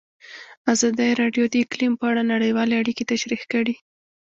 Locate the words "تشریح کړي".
3.11-3.75